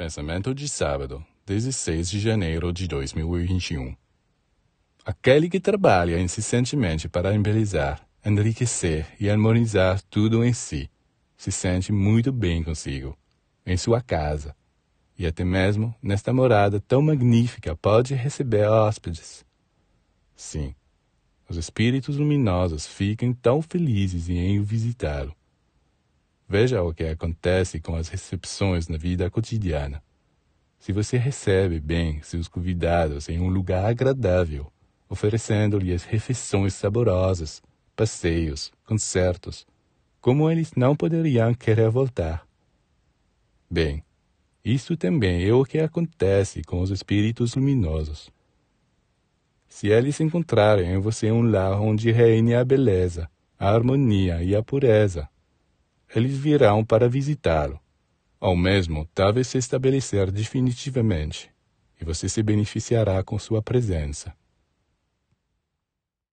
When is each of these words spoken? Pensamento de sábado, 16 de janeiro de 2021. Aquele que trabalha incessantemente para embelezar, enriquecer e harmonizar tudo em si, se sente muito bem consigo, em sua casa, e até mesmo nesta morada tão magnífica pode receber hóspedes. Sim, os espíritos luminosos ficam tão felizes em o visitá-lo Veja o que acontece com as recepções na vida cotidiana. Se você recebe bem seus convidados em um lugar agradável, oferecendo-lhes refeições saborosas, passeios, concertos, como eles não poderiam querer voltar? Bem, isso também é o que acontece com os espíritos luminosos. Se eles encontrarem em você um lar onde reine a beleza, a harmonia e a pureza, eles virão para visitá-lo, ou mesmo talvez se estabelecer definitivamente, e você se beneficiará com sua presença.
Pensamento 0.00 0.54
de 0.54 0.66
sábado, 0.66 1.22
16 1.44 2.08
de 2.08 2.20
janeiro 2.20 2.72
de 2.72 2.88
2021. 2.88 3.94
Aquele 5.04 5.50
que 5.50 5.60
trabalha 5.60 6.18
incessantemente 6.18 7.06
para 7.06 7.34
embelezar, 7.34 8.00
enriquecer 8.24 9.06
e 9.20 9.28
harmonizar 9.28 10.00
tudo 10.08 10.42
em 10.42 10.54
si, 10.54 10.88
se 11.36 11.52
sente 11.52 11.92
muito 11.92 12.32
bem 12.32 12.62
consigo, 12.62 13.14
em 13.66 13.76
sua 13.76 14.00
casa, 14.00 14.56
e 15.18 15.26
até 15.26 15.44
mesmo 15.44 15.94
nesta 16.02 16.32
morada 16.32 16.80
tão 16.80 17.02
magnífica 17.02 17.76
pode 17.76 18.14
receber 18.14 18.66
hóspedes. 18.66 19.44
Sim, 20.34 20.74
os 21.46 21.58
espíritos 21.58 22.16
luminosos 22.16 22.86
ficam 22.86 23.34
tão 23.34 23.60
felizes 23.60 24.30
em 24.30 24.58
o 24.60 24.64
visitá-lo 24.64 25.36
Veja 26.52 26.82
o 26.82 26.92
que 26.92 27.04
acontece 27.04 27.78
com 27.78 27.94
as 27.94 28.08
recepções 28.08 28.88
na 28.88 28.96
vida 28.96 29.30
cotidiana. 29.30 30.02
Se 30.80 30.92
você 30.92 31.16
recebe 31.16 31.78
bem 31.78 32.20
seus 32.22 32.48
convidados 32.48 33.28
em 33.28 33.38
um 33.38 33.48
lugar 33.48 33.84
agradável, 33.84 34.66
oferecendo-lhes 35.08 36.02
refeições 36.02 36.74
saborosas, 36.74 37.62
passeios, 37.94 38.72
concertos, 38.84 39.64
como 40.20 40.50
eles 40.50 40.72
não 40.74 40.96
poderiam 40.96 41.54
querer 41.54 41.88
voltar? 41.88 42.44
Bem, 43.70 44.02
isso 44.64 44.96
também 44.96 45.46
é 45.46 45.54
o 45.54 45.64
que 45.64 45.78
acontece 45.78 46.64
com 46.64 46.80
os 46.80 46.90
espíritos 46.90 47.54
luminosos. 47.54 48.28
Se 49.68 49.86
eles 49.86 50.18
encontrarem 50.18 50.94
em 50.94 50.98
você 50.98 51.30
um 51.30 51.42
lar 51.42 51.80
onde 51.80 52.10
reine 52.10 52.56
a 52.56 52.64
beleza, 52.64 53.30
a 53.56 53.70
harmonia 53.72 54.42
e 54.42 54.56
a 54.56 54.64
pureza, 54.64 55.28
eles 56.14 56.36
virão 56.36 56.84
para 56.84 57.08
visitá-lo, 57.08 57.80
ou 58.40 58.56
mesmo 58.56 59.08
talvez 59.14 59.46
se 59.48 59.58
estabelecer 59.58 60.30
definitivamente, 60.30 61.50
e 62.00 62.04
você 62.04 62.28
se 62.28 62.42
beneficiará 62.42 63.22
com 63.22 63.38
sua 63.38 63.62
presença. 63.62 64.34